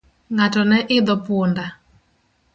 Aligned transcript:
Ng'ato 0.33 0.61
no 0.69 0.77
hidho 0.89 1.15
punda. 1.25 1.65